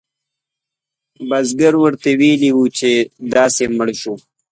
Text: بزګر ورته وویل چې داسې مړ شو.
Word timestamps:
بزګر 1.29 1.73
ورته 1.79 2.09
وویل 2.19 2.55
چې 2.77 2.89
داسې 3.33 3.63
مړ 3.77 3.89
شو. 4.01 4.13